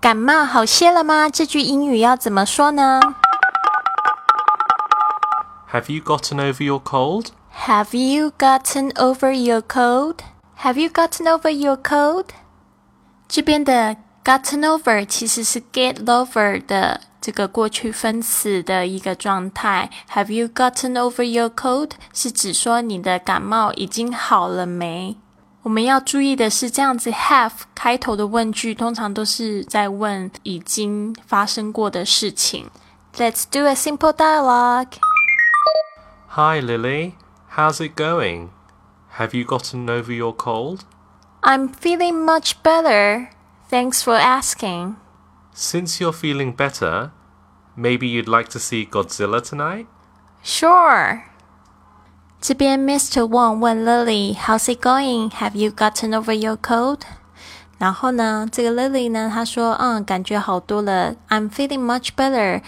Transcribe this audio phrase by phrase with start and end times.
[0.00, 1.28] 感冒好些了吗？
[1.28, 2.98] 这句英语要怎么说呢
[5.72, 7.26] ？Have you gotten over your cold?
[7.66, 10.20] Have you gotten over your cold?
[10.62, 12.28] Have you gotten over your cold?
[13.28, 19.90] 这边的 gotten over 其实是 get over 的这个过去分词的一个状态。
[20.14, 25.18] Have you gotten over your cold 是指说你的感冒已经好了没？
[25.63, 32.69] 我们要注意的是，这样子 have 开头的问句通常都是在问已经发生过的事情。
[33.15, 34.93] Let's do a simple dialogue.
[36.29, 37.13] Hi Lily,
[37.55, 38.49] how's it going?
[39.17, 40.81] Have you gotten over your cold?
[41.41, 43.29] I'm feeling much better.
[43.69, 44.97] Thanks for asking.
[45.53, 47.11] Since you're feeling better,
[47.75, 49.87] maybe you'd like to see Godzilla tonight?
[50.43, 51.23] Sure.
[52.41, 53.27] 这边 Mr.
[53.27, 55.31] Wang 问 Lily，How's it going?
[55.31, 56.99] Have you gotten over your cold?
[57.77, 61.15] 然后呢，这个 Lily 呢，她说，嗯，感觉好多了。
[61.29, 62.61] I'm feeling much better.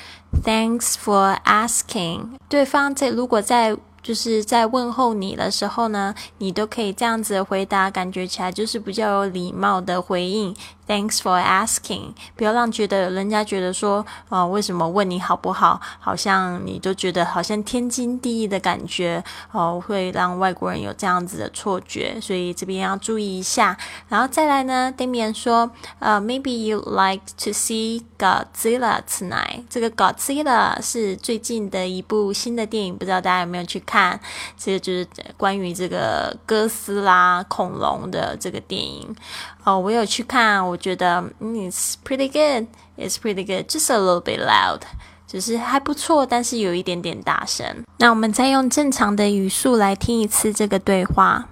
[0.44, 2.38] Thanks for asking.
[2.50, 10.55] 对方在如果在 就是在问候你的时候呢，你都可以这样子回答，感觉起来就是比较有礼貌的回应。
[10.85, 15.81] Thanks for asking，不要让觉得人家觉得说，啊，为什么问你好不好？
[16.01, 23.79] 好像你都觉得好像天经地义的感觉，哦，会让外国人有这样子的错觉，所以这边要注意一下。
[24.09, 29.63] 然后再来呢，Damian 说，呃，Maybe you like to see Godzilla tonight。
[29.71, 33.92] 这个 Godzilla 是最近的一部新的电影，不知道大家有没有去看？
[33.92, 39.16] 这个就是关于这个哥斯拉恐龙的这个电影。
[39.64, 44.82] 哦，我有去看，我觉得嗯，it's pretty good，it's pretty good，just a little bit loud，
[45.28, 47.84] 就是还不错，但是有一点点大声。
[47.98, 51.50] 那我们再用正常的语速来听一次这个对话。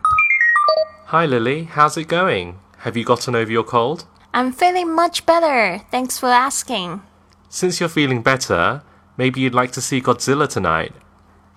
[1.08, 2.54] Hi Lily, how's it going?
[2.84, 4.06] Have you gotten over your cold?
[4.32, 5.82] I'm feeling much better.
[5.92, 7.02] Thanks for asking.
[7.50, 8.82] Since you're feeling better,
[9.18, 10.92] maybe you'd like to see Godzilla tonight.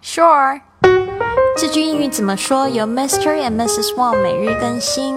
[0.00, 0.62] Sure.
[1.55, 2.67] 这句英语怎么说？
[2.67, 3.37] 由 Mr.
[3.37, 3.93] and Mrs.
[3.95, 5.15] Wang 每日更新。